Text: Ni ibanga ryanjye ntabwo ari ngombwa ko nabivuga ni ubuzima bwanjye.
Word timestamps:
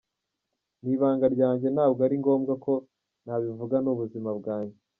Ni 0.81 0.91
ibanga 0.95 1.25
ryanjye 1.35 1.67
ntabwo 1.75 1.99
ari 2.07 2.15
ngombwa 2.21 2.53
ko 2.65 2.73
nabivuga 3.25 3.75
ni 3.79 3.89
ubuzima 3.93 4.31
bwanjye. 4.39 4.77